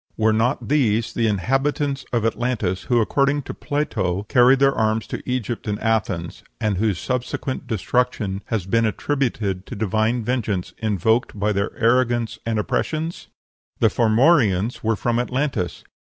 [0.17, 5.21] Were not these the inhabitants of Atlantis, who, according to Plato, carried their arms to
[5.29, 11.51] Egypt and Athens, and whose subsequent destruction has been attributed to divine vengeance invoked by
[11.53, 13.27] their arrogance and oppressions?
[13.79, 15.83] The Formorians were from Atlantis.